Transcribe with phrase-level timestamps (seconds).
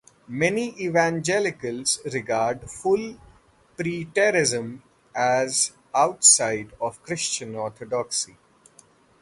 [0.29, 3.19] Many evangelicals regard full
[3.77, 4.81] preterism
[5.13, 8.35] as outside of Christian orthodoxy.